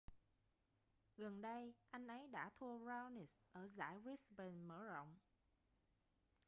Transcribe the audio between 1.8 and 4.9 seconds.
anh ấy đã thua raonic ở giải brisbane mở